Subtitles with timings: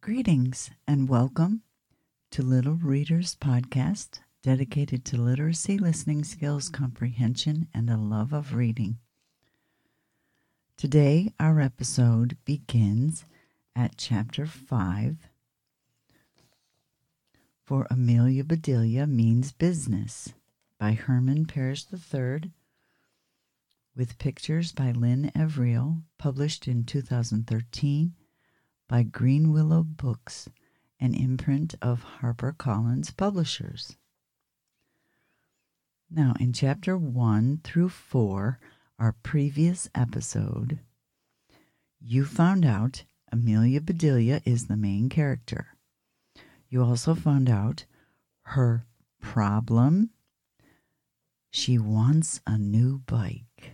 [0.00, 1.62] Greetings and welcome
[2.30, 8.98] to Little Readers Podcast, dedicated to literacy, listening skills, comprehension, and a love of reading.
[10.78, 13.24] Today, our episode begins
[13.74, 15.16] at chapter 5
[17.64, 20.34] for Amelia Bedelia Means Business
[20.78, 22.52] by Herman Parish III,
[23.96, 28.14] with pictures by Lynne Avril, published in 2013
[28.86, 30.48] by Greenwillow Books,
[31.00, 33.96] an imprint of HarperCollins Publishers.
[36.08, 38.60] Now, in chapter 1 through 4,
[38.98, 40.80] our previous episode,
[42.00, 45.76] you found out Amelia Bedelia is the main character.
[46.68, 47.84] You also found out
[48.42, 48.86] her
[49.20, 50.10] problem.
[51.50, 53.72] She wants a new bike.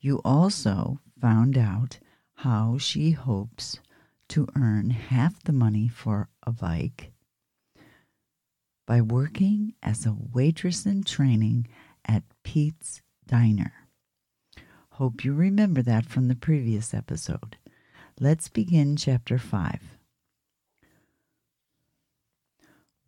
[0.00, 1.98] You also found out
[2.36, 3.78] how she hopes
[4.28, 7.12] to earn half the money for a bike
[8.86, 11.66] by working as a waitress in training
[12.06, 13.83] at Pete's Diner.
[14.94, 17.56] Hope you remember that from the previous episode.
[18.20, 19.80] Let's begin chapter 5.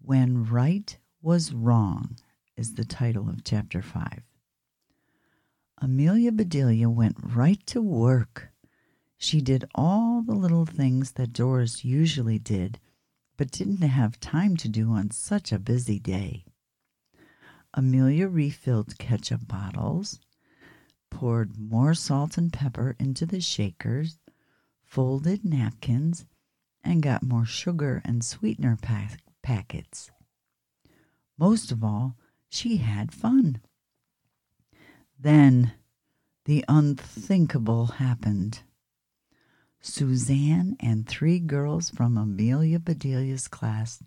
[0.00, 2.16] When Right Was Wrong
[2.56, 4.22] is the title of chapter 5.
[5.78, 8.50] Amelia Bedelia went right to work
[9.18, 12.78] she did all the little things that Doris usually did,
[13.36, 16.44] but didn't have time to do on such a busy day.
[17.72, 20.20] Amelia refilled ketchup bottles,
[21.10, 24.18] poured more salt and pepper into the shakers,
[24.84, 26.26] folded napkins,
[26.84, 30.10] and got more sugar and sweetener pa- packets.
[31.38, 32.16] Most of all,
[32.48, 33.60] she had fun.
[35.18, 35.72] Then
[36.44, 38.62] the unthinkable happened.
[39.80, 44.02] Suzanne and three girls from Amelia Bedelia's class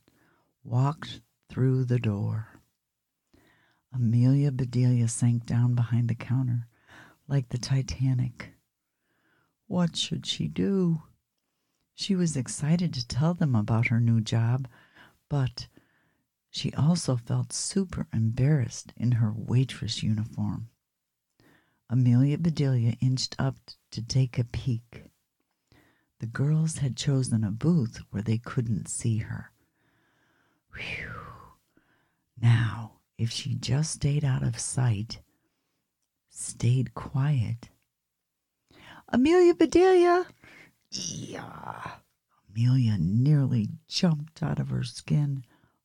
[0.64, 2.62] walked through the door.
[3.94, 6.68] Amelia Bedelia sank down behind the counter
[7.30, 8.54] like the Titanic.
[9.68, 11.04] What should she do?
[11.94, 14.68] She was excited to tell them about her new job,
[15.30, 15.68] but
[16.50, 20.70] she also felt super embarrassed in her waitress uniform.
[21.90, 23.58] Amelia Bedelia inched up
[23.92, 25.04] to take a peek.
[26.20, 29.52] The girls had chosen a booth where they couldn't see her.
[30.76, 31.12] Whew.
[32.42, 35.22] Now, if she just stayed out of sight,
[36.40, 37.70] stayed quiet.
[39.10, 40.26] Amelia Bedelia!
[40.92, 41.92] Yeah.
[42.50, 45.44] Amelia nearly jumped out of her skin.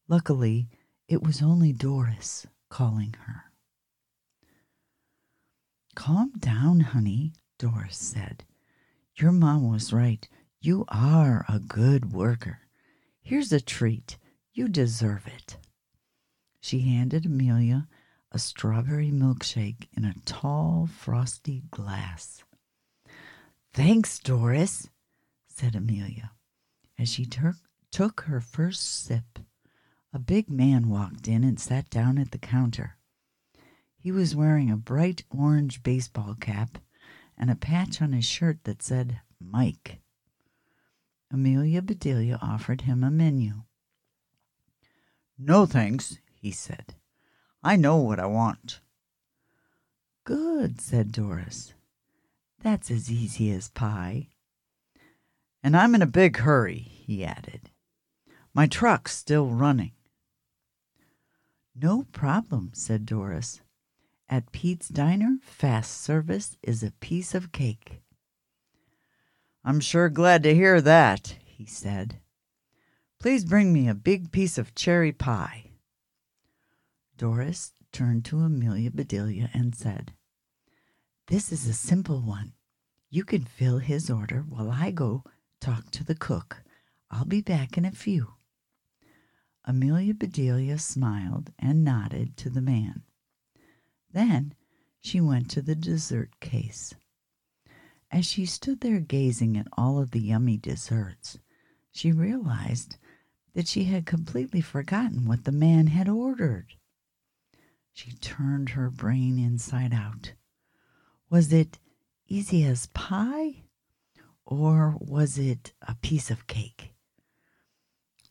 [0.08, 0.68] Luckily,
[1.08, 3.44] it was only Doris calling her.
[5.94, 8.44] Calm down, honey, Doris said.
[9.16, 10.28] Your mom was right.
[10.60, 12.60] You are a good worker.
[13.20, 14.18] Here's a treat.
[14.52, 15.56] You deserve it.
[16.60, 17.86] She handed Amelia
[18.34, 22.42] a strawberry milkshake in a tall, frosty glass.
[23.72, 24.90] Thanks, Doris,
[25.46, 26.32] said Amelia.
[26.98, 27.54] As she took,
[27.92, 29.38] took her first sip,
[30.12, 32.96] a big man walked in and sat down at the counter.
[33.96, 36.78] He was wearing a bright orange baseball cap
[37.38, 40.00] and a patch on his shirt that said Mike.
[41.32, 43.62] Amelia Bedelia offered him a menu.
[45.38, 46.96] No thanks, he said.
[47.66, 48.80] I know what I want.
[50.24, 51.72] Good, said Doris.
[52.62, 54.28] That's as easy as pie.
[55.62, 57.70] And I'm in a big hurry, he added.
[58.52, 59.92] My truck's still running.
[61.74, 63.62] No problem, said Doris.
[64.28, 68.02] At Pete's Diner, fast service is a piece of cake.
[69.64, 72.20] I'm sure glad to hear that, he said.
[73.18, 75.63] Please bring me a big piece of cherry pie.
[77.16, 80.12] Doris turned to Amelia Bedelia and said,
[81.28, 82.54] This is a simple one.
[83.08, 85.22] You can fill his order while I go
[85.60, 86.64] talk to the cook.
[87.10, 88.34] I'll be back in a few.
[89.64, 93.04] Amelia Bedelia smiled and nodded to the man.
[94.12, 94.54] Then
[95.00, 96.94] she went to the dessert case.
[98.10, 101.38] As she stood there gazing at all of the yummy desserts,
[101.92, 102.96] she realized
[103.54, 106.74] that she had completely forgotten what the man had ordered.
[107.94, 110.32] She turned her brain inside out.
[111.30, 111.78] Was it
[112.26, 113.62] easy as pie
[114.44, 116.92] Or was it a piece of cake?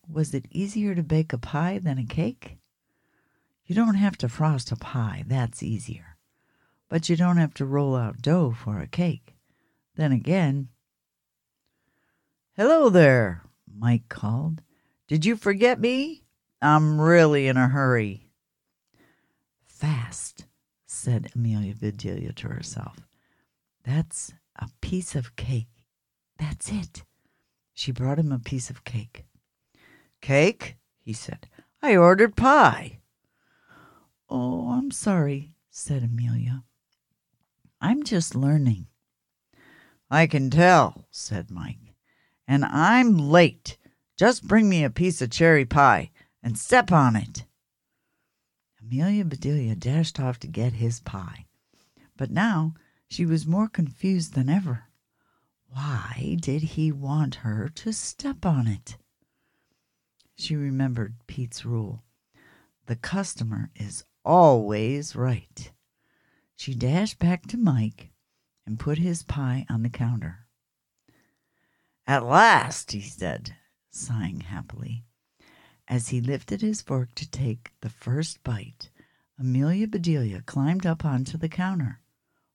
[0.07, 2.57] Was it easier to bake a pie than a cake?
[3.65, 6.17] You don't have to frost a pie, that's easier.
[6.89, 9.33] But you don't have to roll out dough for a cake.
[9.95, 10.67] Then again,
[12.57, 13.43] Hello there,
[13.73, 14.61] Mike called.
[15.07, 16.23] Did you forget me?
[16.61, 18.22] I'm really in a hurry.
[19.83, 20.45] Fast,
[20.85, 23.05] said Amelia Bedelia to herself.
[23.83, 25.83] That's a piece of cake.
[26.39, 27.03] That's it.
[27.73, 29.25] She brought him a piece of cake.
[30.21, 30.77] Cake?
[31.01, 31.49] he said.
[31.81, 32.99] I ordered pie.
[34.29, 36.63] Oh, I'm sorry, said Amelia.
[37.81, 38.87] I'm just learning.
[40.09, 41.83] I can tell, said Mike
[42.47, 43.77] and I'm late.
[44.17, 47.43] Just bring me a piece of cherry pie and step on it.
[48.85, 51.45] Amelia Bedelia dashed off to get his pie,
[52.17, 52.73] but now
[53.07, 54.89] she was more confused than ever.
[55.69, 58.97] Why did he want her to step on it?
[60.35, 62.03] She remembered Pete's rule
[62.85, 65.71] the customer is always right.
[66.57, 68.11] She dashed back to Mike
[68.65, 70.47] and put his pie on the counter.
[72.05, 73.55] At last, he said,
[73.89, 75.05] sighing happily.
[75.87, 78.89] As he lifted his fork to take the first bite,
[79.37, 81.99] Amelia Bedelia climbed up onto the counter.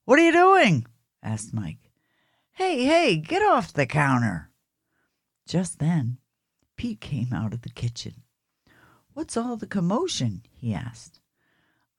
[0.05, 0.87] What are you doing?
[1.21, 1.91] asked Mike.
[2.53, 4.49] Hey, hey, get off the counter.
[5.47, 6.17] Just then,
[6.75, 8.23] Pete came out of the kitchen.
[9.13, 10.43] What's all the commotion?
[10.55, 11.19] he asked.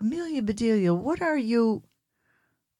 [0.01, 1.83] Amelia Bedelia, what are you?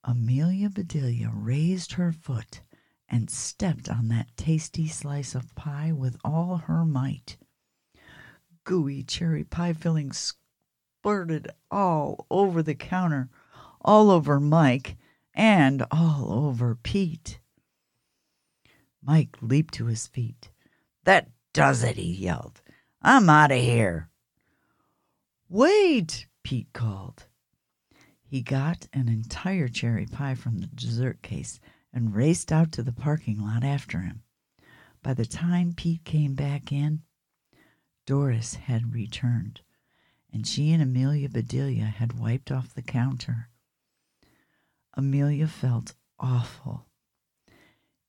[0.03, 2.63] Amelia Bedelia raised her foot
[3.09, 7.37] and stepped on that tasty slice of pie with all her might.
[8.71, 13.29] Gooey cherry pie filling splurted all over the counter,
[13.81, 14.97] all over Mike,
[15.35, 17.41] and all over Pete.
[19.03, 20.53] Mike leaped to his feet.
[21.03, 22.63] That does it, he yelled.
[23.03, 24.09] I'm out of here.
[25.49, 27.27] Wait, Pete called.
[28.23, 31.59] He got an entire cherry pie from the dessert case
[31.93, 34.23] and raced out to the parking lot after him.
[35.03, 37.03] By the time Pete came back in,
[38.11, 39.61] Doris had returned,
[40.33, 43.51] and she and Amelia Bedelia had wiped off the counter.
[44.95, 46.89] Amelia felt awful.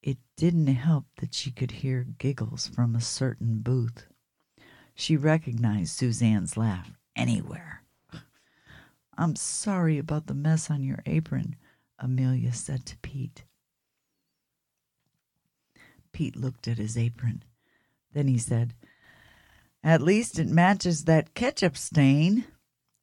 [0.02, 4.08] It didn't help that she could hear giggles from a certain booth.
[4.96, 7.84] She recognized Suzanne's laugh anywhere.
[9.16, 11.58] I'm sorry about the mess on your apron,
[12.00, 13.44] Amelia said to Pete.
[16.12, 17.44] Pete looked at his apron.
[18.14, 18.74] Then he said,
[19.84, 22.46] At least it matches that ketchup stain.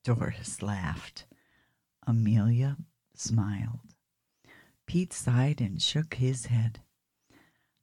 [0.04, 1.26] Doris laughed.
[2.06, 2.76] Amelia
[3.14, 3.80] smiled.
[4.86, 6.80] Pete sighed and shook his head.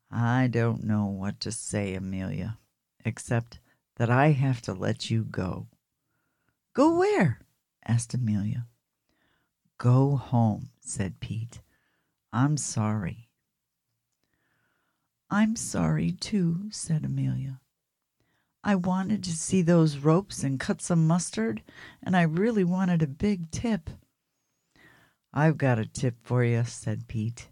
[0.10, 2.58] I don't know what to say, Amelia,
[3.04, 3.60] except
[3.98, 5.68] that I have to let you go.
[6.74, 7.42] Go where?
[7.86, 8.68] asked Amelia.
[9.78, 11.62] Go home, said Pete.
[12.32, 13.30] I'm sorry.
[15.30, 17.60] I'm sorry, too, said Amelia.
[18.68, 21.62] I wanted to see those ropes and cut some mustard,
[22.02, 23.92] and I really wanted a big tip.
[25.32, 27.50] I've got a tip for you, said Pete.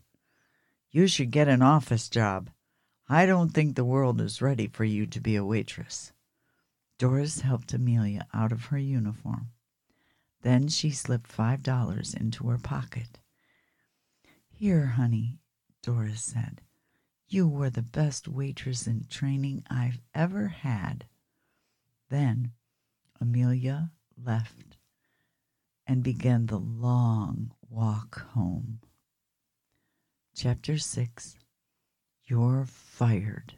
[0.92, 2.50] You should get an office job.
[3.08, 6.13] I don't think the world is ready for you to be a waitress.
[6.98, 9.51] Doris helped Amelia out of her uniform.
[10.41, 13.20] Then she slipped five dollars into her pocket.
[14.50, 15.38] Here, honey,
[15.84, 16.62] Doris said.
[17.34, 21.08] You were the best waitress in training I've ever had.
[22.10, 22.52] Then
[23.20, 24.78] Amelia left
[25.88, 28.82] and began the long walk home.
[30.36, 31.40] Chapter 6
[32.24, 33.56] You're Fired.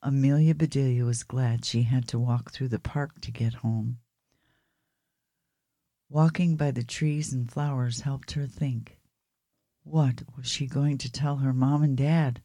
[0.00, 3.98] Amelia Bedelia was glad she had to walk through the park to get home.
[6.08, 8.99] Walking by the trees and flowers helped her think.
[9.82, 12.42] What was she going to tell her mom and dad?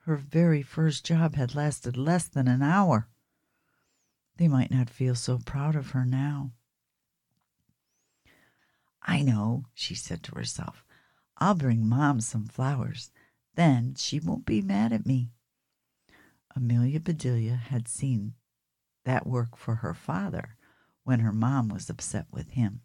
[0.00, 3.08] Her very first job had lasted less than an hour.
[4.36, 6.52] They might not feel so proud of her now.
[9.02, 10.84] I know, she said to herself.
[11.36, 13.10] I'll bring Mom some flowers.
[13.54, 15.30] Then she won't be mad at me.
[16.54, 18.34] Amelia Bedelia had seen
[19.04, 20.56] that work for her father
[21.04, 22.82] when her mom was upset with him.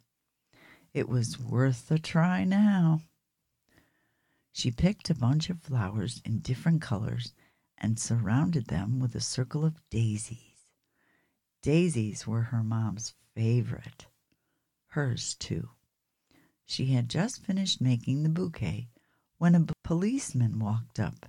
[0.93, 3.01] It was worth a try now.
[4.57, 7.33] She picked a bunch of flowers in different colors
[7.77, 10.71] and surrounded them with a circle of daisies.
[11.61, 14.05] Daisies were her mom's favorite,
[14.91, 15.71] hers too.
[16.63, 18.87] She had just finished making the bouquet
[19.39, 21.25] when a policeman walked up.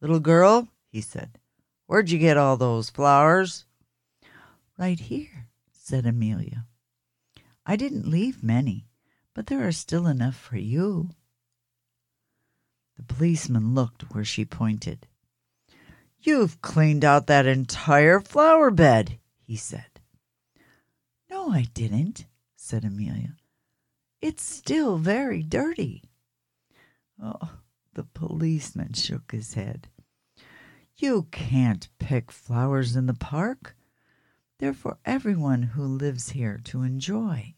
[0.00, 1.38] Little girl, he said,
[1.86, 3.66] where'd you get all those flowers?
[4.78, 6.64] Right here, said Amelia.
[7.66, 8.86] I didn't leave many,
[9.34, 11.10] but there are still enough for you.
[12.98, 15.06] The policeman looked where she pointed.
[16.20, 20.00] You've cleaned out that entire flower bed, he said.
[21.30, 22.26] No, I didn't,
[22.56, 23.36] said Amelia.
[24.20, 26.02] It's still very dirty.
[27.22, 27.58] Oh,
[27.94, 29.88] the policeman shook his head.
[30.96, 33.76] You can't pick flowers in the park.
[34.58, 37.54] They're for everyone who lives here to enjoy.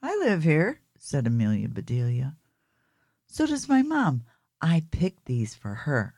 [0.00, 2.37] I live here, said Amelia Bedelia.
[3.28, 4.24] So does my mom.
[4.60, 6.14] I picked these for her.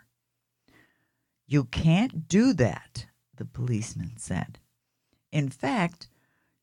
[1.47, 4.59] You can't do that, the policeman said.
[5.33, 6.09] In fact,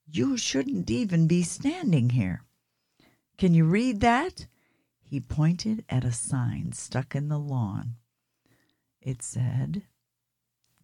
[0.10, 2.44] you shouldn't even be standing here.
[3.38, 4.48] Can you read that?
[5.04, 7.96] He pointed at a sign stuck in the lawn.
[9.01, 9.84] It said,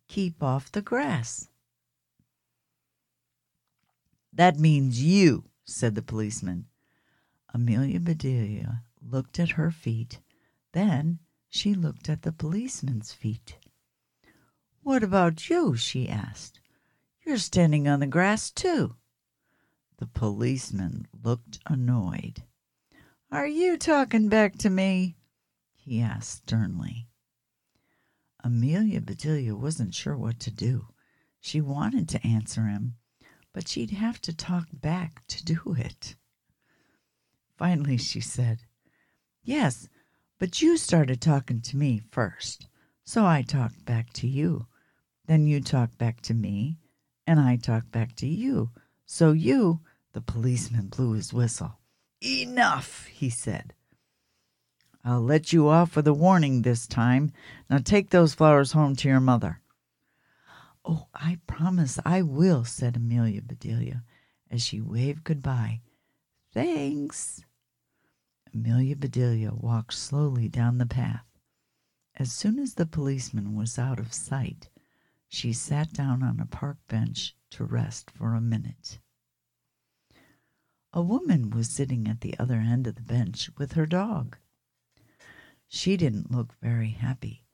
[0.08, 1.50] Keep off the grass.
[4.32, 6.68] That means you, said the policeman.
[7.54, 10.20] Amelia Bedelia looked at her feet.
[10.72, 11.20] Then
[11.50, 13.58] she looked at the policeman's feet.
[14.82, 15.76] What about you?
[15.76, 16.60] she asked.
[17.26, 18.96] You're standing on the grass, too.
[19.98, 22.44] The policeman looked annoyed.
[23.32, 25.16] Are you talking back to me?
[25.76, 27.08] he asked sternly.
[28.44, 30.88] Amelia Bedelia wasn't sure what to do.
[31.40, 32.96] She wanted to answer him,
[33.54, 36.16] but she'd have to talk back to do it.
[37.58, 38.64] Finally, she said,
[39.44, 39.90] Yes,
[40.40, 42.68] but you started talking to me first,
[43.04, 44.68] so I talked back to you.
[45.26, 46.78] Then you talked back to me,
[47.28, 48.72] and I talked back to you.
[49.06, 49.82] So you,
[50.14, 51.80] the policeman blew his whistle.
[52.22, 53.74] Enough, he said.
[55.04, 57.34] I'll let you off with a warning this time.
[57.70, 59.60] Now take those flowers home to your mother.
[60.86, 64.04] Oh, I promise I will, said Amelia Bedelia
[64.50, 65.82] as she waved goodbye.
[66.54, 67.44] Thanks.
[68.54, 71.26] Amelia Bedelia walked slowly down the path.
[72.16, 74.70] As soon as the policeman was out of sight,
[75.28, 79.00] she sat down on a park bench to rest for a minute.
[80.94, 84.38] A woman was sitting at the other end of the bench with her dog.
[85.68, 87.46] She didn't look very happy.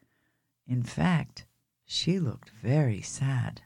[0.67, 1.45] In fact,
[1.85, 3.61] she looked very sad.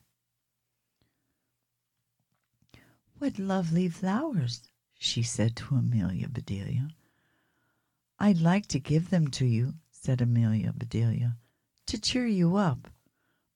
[3.18, 6.90] What lovely flowers, she said to Amelia Bedelia.
[8.24, 11.36] I'd like to give them to you, said Amelia Bedelia,
[11.88, 12.88] to cheer you up,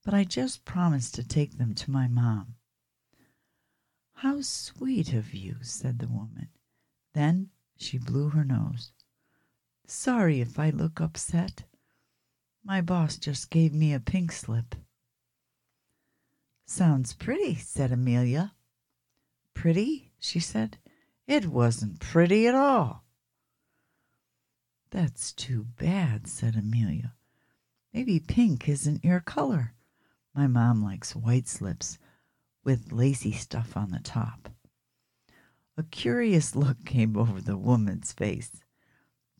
[0.03, 2.55] but I just promised to take them to my mom.
[4.15, 6.49] How sweet of you, said the woman.
[7.13, 8.91] Then she blew her nose.
[9.85, 11.63] Sorry if I look upset.
[12.61, 14.75] My boss just gave me a pink slip.
[16.65, 18.51] Sounds pretty, said Amelia.
[19.53, 20.11] Pretty?
[20.19, 20.77] she said.
[21.25, 23.05] It wasn't pretty at all.
[24.91, 27.13] That's too bad, said Amelia.
[27.93, 29.73] Maybe pink isn't your color.
[30.33, 31.97] My mom likes white slips
[32.63, 34.49] with lacy stuff on the top.
[35.77, 38.51] A curious look came over the woman's face.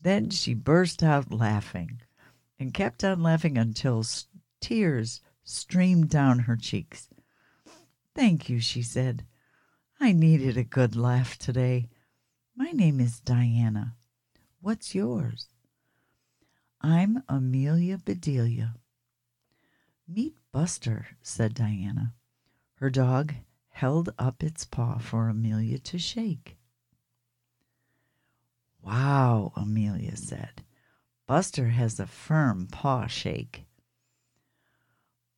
[0.00, 2.00] Then she burst out laughing
[2.58, 4.04] and kept on laughing until
[4.60, 7.08] tears streamed down her cheeks.
[8.14, 9.24] Thank you, she said.
[10.00, 11.88] I needed a good laugh today.
[12.54, 13.96] My name is Diana.
[14.60, 15.46] What's yours?
[16.80, 18.74] I'm Amelia Bedelia.
[20.08, 22.14] Meet Buster, said Diana.
[22.74, 23.34] Her dog
[23.68, 26.56] held up its paw for Amelia to shake.
[28.82, 30.64] Wow, Amelia said.
[31.28, 33.64] Buster has a firm paw shake.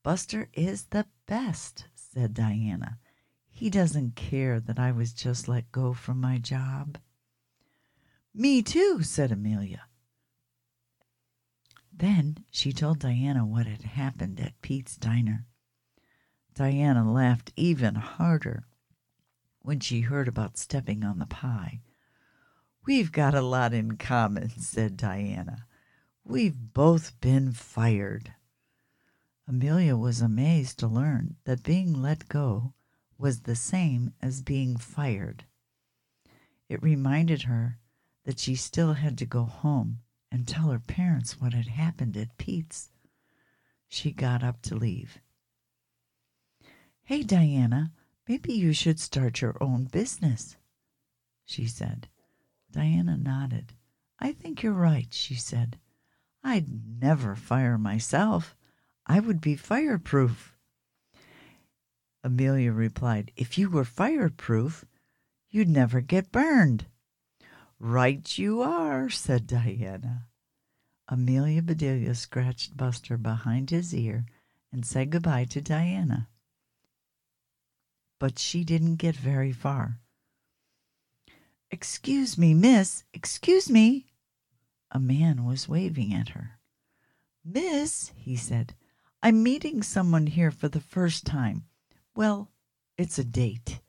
[0.02, 2.98] Buster is the best, said Diana.
[3.50, 6.96] He doesn't care that I was just let go from my job.
[8.34, 9.82] Me too, said Amelia.
[11.92, 15.46] Then she told Diana what had happened at Pete's diner.
[16.54, 18.64] Diana laughed even harder
[19.60, 21.80] when she heard about stepping on the pie.
[22.86, 25.66] We've got a lot in common, said Diana.
[26.24, 28.32] We've both been fired.
[29.48, 32.74] Amelia was amazed to learn that being let go
[33.18, 35.44] was the same as being fired.
[36.68, 37.79] It reminded her
[38.30, 39.98] that she still had to go home
[40.30, 42.88] and tell her parents what had happened at Pete's.
[43.88, 45.18] She got up to leave.
[47.02, 47.90] Hey, Diana,
[48.28, 50.56] maybe you should start your own business,
[51.44, 52.08] she said.
[52.70, 53.72] Diana nodded.
[54.20, 55.80] I think you're right, she said.
[56.44, 58.54] I'd never fire myself.
[59.08, 60.56] I would be fireproof.
[62.22, 64.84] Amelia replied, If you were fireproof,
[65.48, 66.86] you'd never get burned.
[67.82, 70.26] Right you are, said Diana.
[71.08, 74.26] Amelia Bedelia scratched Buster behind his ear
[74.70, 76.28] and said goodbye to Diana.
[78.18, 79.98] But she didn't get very far.
[81.70, 84.12] Excuse me, miss, excuse me.
[84.90, 86.58] A man was waving at her.
[87.42, 88.74] Miss, he said,
[89.22, 91.64] I'm meeting someone here for the first time.
[92.14, 92.50] Well,
[92.98, 93.80] it's a date,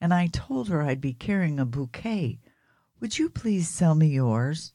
[0.00, 2.40] and I told her I'd be carrying a bouquet.
[3.04, 4.72] Would you please sell me yours?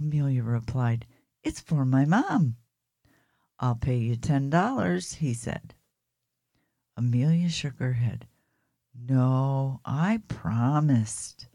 [0.00, 1.04] Amelia replied,
[1.44, 2.56] It's for my mom.
[3.60, 5.74] I'll pay you ten dollars, he said.
[6.96, 8.26] Amelia shook her head.
[8.98, 11.46] No, I promised.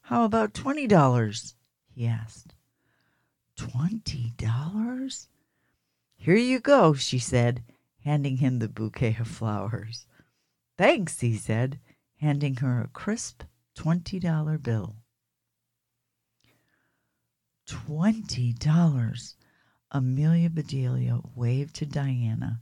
[0.00, 1.54] How about twenty dollars?
[1.94, 2.56] he asked.
[3.54, 5.28] Twenty dollars?
[6.16, 7.62] Here you go, she said,
[8.04, 10.06] handing him the bouquet of flowers.
[10.76, 11.78] Thanks, he said,
[12.16, 13.44] handing her a crisp
[13.78, 14.96] twenty dollar bill.
[17.64, 19.36] Twenty dollars!
[19.92, 22.60] Amelia Bedelia waved to Diana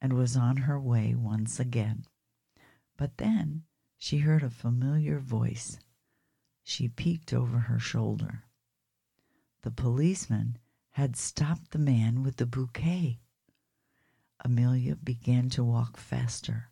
[0.00, 2.06] and was on her way once again.
[2.96, 3.62] But then
[3.98, 5.78] she heard a familiar voice.
[6.64, 8.42] She peeked over her shoulder.
[9.62, 10.58] The policeman
[10.90, 13.20] had stopped the man with the bouquet.
[14.44, 16.69] Amelia began to walk faster.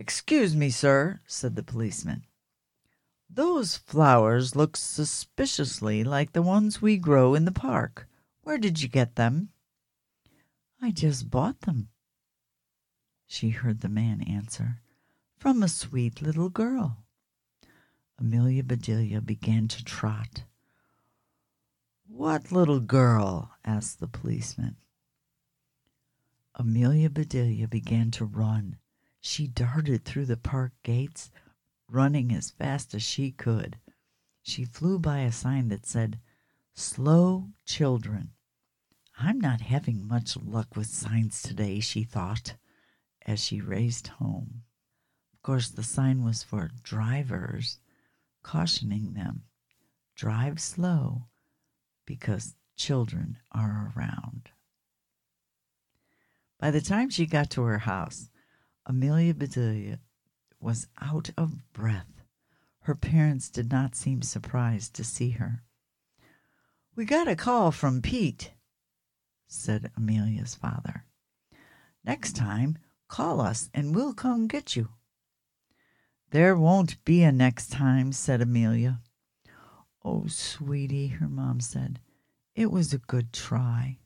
[0.00, 2.24] Excuse me, sir, said the policeman.
[3.28, 8.08] Those flowers look suspiciously like the ones we grow in the park.
[8.40, 9.50] Where did you get them?
[10.80, 11.90] I just bought them.
[13.26, 14.80] She heard the man answer,
[15.36, 17.04] From a sweet little girl.
[18.18, 20.44] Amelia Bedelia began to trot.
[22.08, 23.50] What little girl?
[23.66, 24.76] asked the policeman.
[26.54, 28.78] Amelia Bedelia began to run.
[29.20, 31.30] She darted through the park gates,
[31.88, 33.78] running as fast as she could.
[34.42, 36.20] She flew by a sign that said,
[36.74, 38.32] Slow Children.
[39.18, 42.56] I'm not having much luck with signs today, she thought
[43.26, 44.62] as she raced home.
[45.34, 47.78] Of course, the sign was for drivers,
[48.42, 49.44] cautioning them
[50.16, 51.26] drive slow
[52.04, 54.50] because children are around.
[56.58, 58.29] By the time she got to her house,
[58.90, 60.00] Amelia Bedelia
[60.58, 62.24] was out of breath.
[62.80, 65.62] Her parents did not seem surprised to see her.
[66.96, 68.50] We got a call from Pete,
[69.46, 71.04] said Amelia's father.
[72.04, 74.88] Next time, call us and we'll come get you.
[76.32, 79.02] There won't be a next time, said Amelia.
[80.04, 82.00] Oh, sweetie, her mom said,
[82.56, 83.98] it was a good try.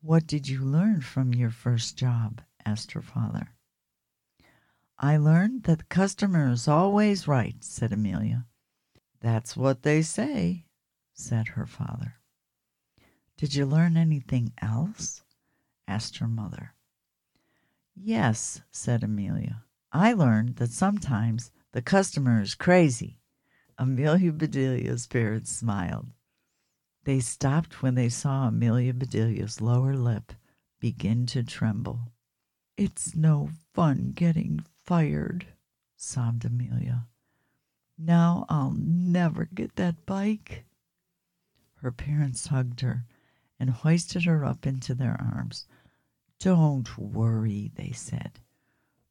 [0.00, 2.40] What did you learn from your first job?
[2.64, 3.54] Asked her father.
[4.98, 8.46] I learned that the customer is always right, said Amelia.
[9.20, 10.66] That's what they say,
[11.12, 12.16] said her father.
[13.36, 15.22] Did you learn anything else?
[15.88, 16.74] asked her mother.
[17.94, 19.64] Yes, said Amelia.
[19.92, 23.18] I learned that sometimes the customer is crazy.
[23.76, 26.12] Amelia Bedelia's parents smiled.
[27.04, 30.32] They stopped when they saw Amelia Bedelia's lower lip
[30.78, 32.11] begin to tremble.
[32.84, 35.46] It's no fun getting fired,
[35.96, 37.06] sobbed Amelia.
[37.96, 40.64] Now I'll never get that bike.
[41.76, 43.04] Her parents hugged her
[43.60, 45.64] and hoisted her up into their arms.
[46.40, 48.40] Don't worry, they said.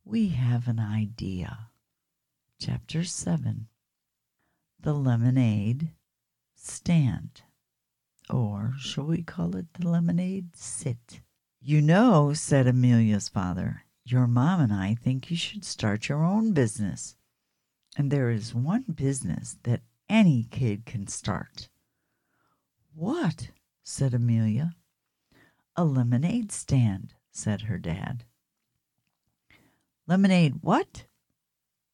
[0.03, 1.69] We have an idea.
[2.59, 3.69] Chapter 7
[4.81, 5.93] The Lemonade
[6.55, 7.43] Stand.
[8.29, 11.21] Or shall we call it the lemonade sit?
[11.63, 16.53] You know, said Amelia's father, your mom and I think you should start your own
[16.53, 17.15] business.
[17.95, 21.69] And there is one business that any kid can start.
[22.95, 23.51] What?
[23.83, 24.73] said Amelia.
[25.75, 28.25] A lemonade stand, said her dad.
[30.07, 31.05] Lemonade what?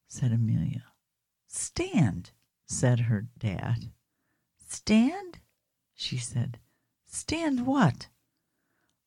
[0.08, 0.86] said Amelia.
[1.46, 2.32] Stand,
[2.66, 3.92] said her dad.
[4.66, 5.40] Stand?
[5.94, 6.58] she said.
[7.06, 8.08] Stand what?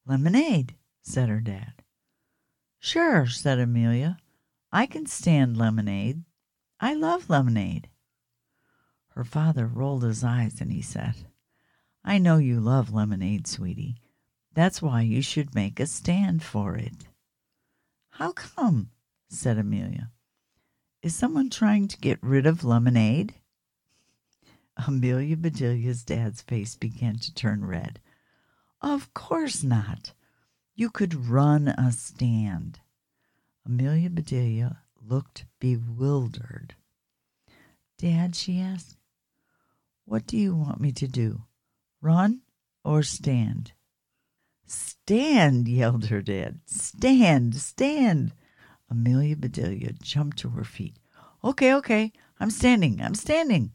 [0.07, 1.83] Lemonade, said her dad.
[2.79, 4.19] Sure, said Amelia.
[4.73, 6.25] I can stand lemonade.
[6.79, 7.89] I love lemonade.
[9.11, 11.15] Her father rolled his eyes and he said,
[12.05, 13.97] I know you love lemonade, sweetie.
[14.55, 17.07] That's why you should make a stand for it.
[18.11, 18.91] How come?
[19.29, 20.11] said Amelia.
[21.03, 23.35] Is someone trying to get rid of lemonade?
[24.87, 28.01] Amelia Bedelia's dad's face began to turn red.
[28.81, 30.13] Of course not.
[30.75, 32.81] You could run a stand.
[33.67, 36.75] Amelia Bedelia looked bewildered.
[37.99, 38.97] Dad, she asked,
[40.07, 41.43] what do you want me to do?
[42.01, 42.41] Run
[42.83, 43.73] or stand?
[44.67, 46.61] Stand, yelled her dad.
[46.65, 48.33] Stand, stand.
[48.91, 50.97] Amelia Bedelia jumped to her feet.
[51.45, 53.73] Okay, okay, I'm standing, I'm standing.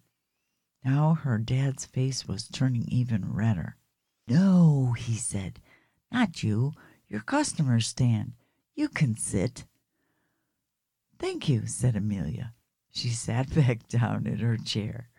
[0.83, 3.77] Now her dad's face was turning even redder.
[4.27, 5.59] No, he said,
[6.11, 6.73] not you.
[7.07, 8.33] Your customers stand.
[8.73, 9.65] You can sit.
[11.19, 12.53] Thank you, said Amelia.
[12.91, 15.09] She sat back down in her chair.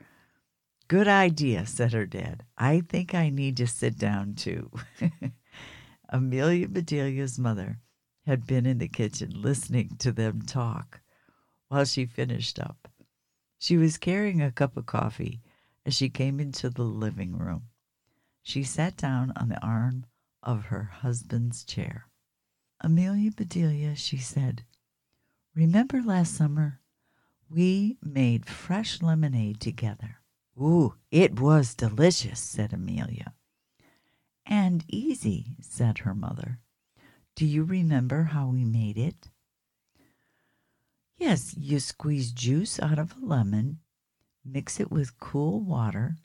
[0.88, 2.44] Good idea, said her dad.
[2.56, 4.70] I think I need to sit down too.
[6.08, 7.80] Amelia Bedelia's mother
[8.24, 11.00] had been in the kitchen listening to them talk
[11.68, 12.88] while she finished up.
[13.58, 15.40] She was carrying a cup of coffee
[15.84, 17.62] as she came into the living room.
[18.46, 20.06] She sat down on the arm
[20.40, 22.06] of her husband's chair.
[22.80, 24.64] Amelia Bedelia, she said,
[25.56, 26.78] remember last summer
[27.50, 30.20] we made fresh lemonade together.
[30.56, 33.34] Ooh, it was delicious, said Amelia.
[34.46, 36.60] And easy, said her mother.
[37.34, 39.28] Do you remember how we made it?
[41.18, 43.80] Yes, you squeeze juice out of a lemon,
[44.44, 46.18] mix it with cool water,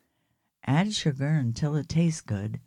[0.66, 2.60] add sugar until it tastes good,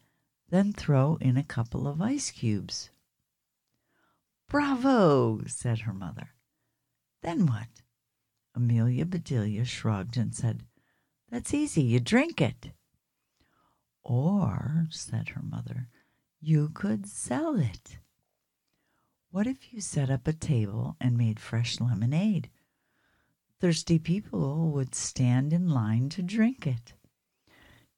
[0.51, 2.91] then throw in a couple of ice cubes.
[4.49, 6.31] Bravo, said her mother.
[7.23, 7.69] Then what?
[8.55, 10.63] Amelia Bedelia shrugged and said,
[11.31, 11.83] that's easy.
[11.83, 12.71] You drink it.
[14.05, 15.89] Or, said her mother,
[16.41, 17.99] you could sell it.
[19.31, 22.51] What if you set up a table and made fresh lemonade?
[23.61, 26.93] Thirsty people would stand in line to drink it.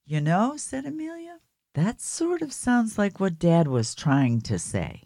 [0.09, 1.41] You know, said Amelia,
[1.75, 5.03] that sort of sounds like what Dad was trying to say.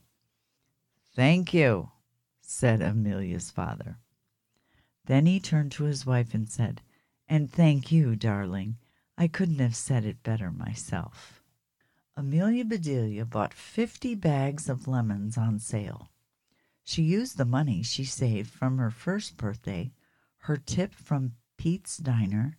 [1.16, 1.90] Thank you,
[2.42, 3.96] said Amelia's father.
[5.06, 6.82] Then he turned to his wife and said,
[7.26, 8.76] and thank you, darling.
[9.16, 11.42] I couldn't have said it better myself.
[12.14, 16.10] Amelia Bedelia bought 50 bags of lemons on sale.
[16.84, 19.92] She used the money she saved from her first birthday,
[20.40, 22.58] her tip from Pete's Diner,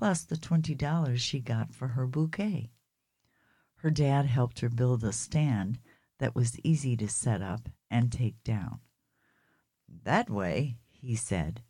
[0.00, 2.70] plus the $20 she got for her bouquet.
[3.76, 5.78] Her dad helped her build a stand
[6.18, 8.80] that was easy to set up and take down.
[10.04, 11.60] That way, he said,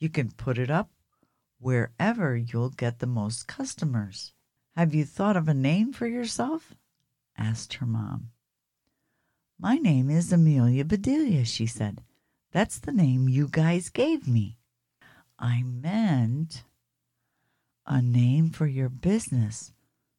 [0.00, 0.90] you can put it up
[1.60, 4.32] wherever you'll get the most customers.
[4.76, 6.74] Have you thought of a name for yourself?
[7.38, 8.30] asked her mom.
[9.60, 12.02] My name is Amelia Bedelia, she said.
[12.50, 14.58] That's the name you guys gave me.
[15.38, 16.64] I meant
[17.86, 19.72] a name for your business,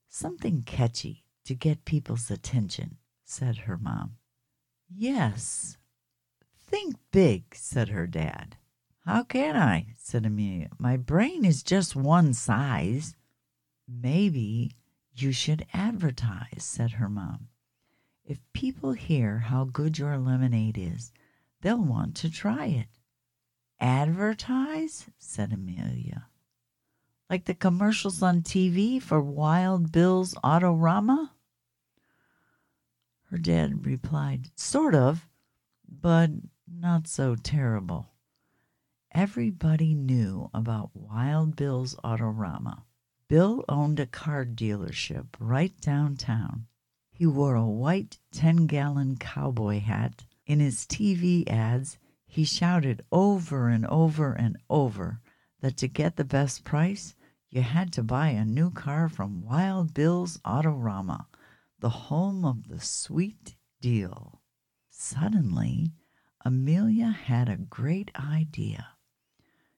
[0.07, 4.17] something catchy to get people's attention, said her mom.
[4.89, 5.77] Yes,
[6.65, 8.57] think big, said her dad.
[9.05, 9.87] How can I?
[9.97, 10.69] said Amelia.
[10.77, 13.15] My brain is just one size.
[13.87, 14.75] Maybe
[15.15, 17.47] you should advertise, said her mom.
[18.25, 21.13] If people hear how good your lemonade is,
[21.61, 22.87] they'll want to try it.
[23.79, 25.05] Advertise?
[25.17, 26.27] said Amelia.
[27.29, 31.31] Like the commercials on TV for Wild Bill's Autorama?
[33.29, 35.27] Her dad replied, Sort of,
[35.87, 36.29] but
[36.65, 38.13] not so terrible.
[39.11, 42.83] Everybody knew about Wild Bill's Autorama.
[43.27, 46.67] Bill owned a car dealership right downtown.
[47.11, 50.23] He wore a white 10 gallon cowboy hat.
[50.45, 55.19] In his TV ads, he shouted over and over and over
[55.59, 57.15] that to get the best price,
[57.49, 61.27] you had to buy a new car from Wild Bill's Autorama,
[61.79, 64.41] the home of the sweet deal.
[64.89, 65.93] Suddenly,
[66.43, 68.89] Amelia had a great idea.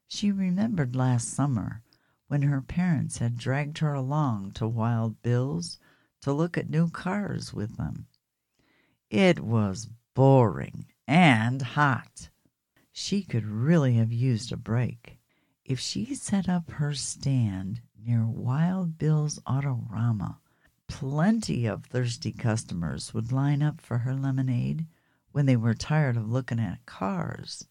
[0.08, 1.84] She remembered last summer
[2.27, 5.77] when her parents had dragged her along to Wild Bill's
[6.21, 8.08] to look at new cars with them.
[9.10, 12.29] It was boring and hot.
[12.91, 15.18] She could really have used a break.
[15.69, 20.39] If she set up her stand near Wild Bill's Autorama,
[20.88, 24.88] plenty of thirsty customers would line up for her lemonade
[25.32, 27.67] when they were tired of looking at cars.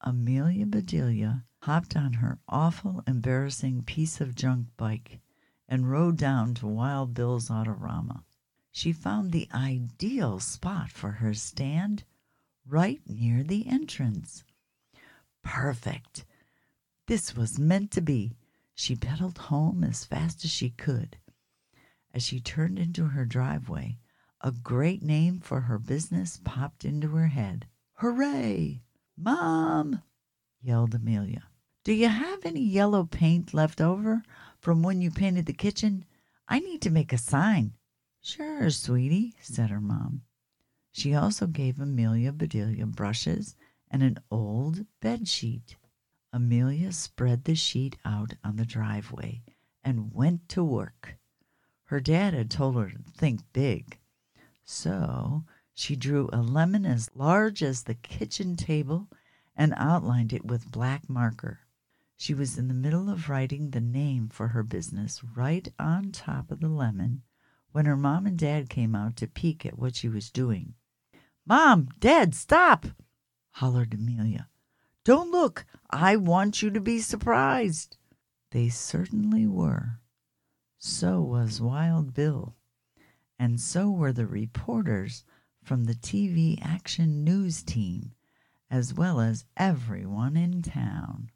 [0.00, 5.20] Amelia Bedelia hopped on her awful, embarrassing piece of junk bike
[5.68, 8.24] and rode down to Wild Bill's Autorama.
[8.70, 12.04] She found the ideal spot for her stand
[12.66, 14.42] right near the entrance.
[15.42, 16.24] Perfect.
[17.06, 18.36] This was meant to be.
[18.74, 21.18] She pedaled home as fast as she could.
[22.14, 23.98] As she turned into her driveway,
[24.40, 27.66] a great name for her business popped into her head.
[27.94, 28.82] Hooray!
[29.16, 30.02] Mom!
[30.60, 31.48] yelled Amelia.
[31.84, 34.22] Do you have any yellow paint left over
[34.60, 36.04] from when you painted the kitchen?
[36.48, 37.74] I need to make a sign.
[38.20, 40.22] Sure, sweetie, said her mom.
[40.92, 43.56] She also gave Amelia Bedelia brushes
[43.90, 45.76] and an old bed sheet.
[46.32, 49.42] Amelia spread the sheet out on the driveway
[49.84, 51.18] and went to work.
[51.84, 53.98] Her dad had told her to think big,
[54.64, 59.08] so she drew a lemon as large as the kitchen table
[59.54, 61.60] and outlined it with black marker.
[62.16, 66.50] She was in the middle of writing the name for her business right on top
[66.50, 67.22] of the lemon
[67.72, 70.74] when her mom and dad came out to peek at what she was doing.
[71.44, 72.86] Mom, Dad, stop!
[73.50, 74.48] hollered Amelia.
[75.04, 75.66] Don't look.
[75.90, 77.96] I want you to be surprised.
[78.52, 80.00] They certainly were.
[80.78, 82.54] So was Wild Bill.
[83.38, 85.24] And so were the reporters
[85.64, 88.12] from the TV Action News team,
[88.70, 91.30] as well as everyone in town.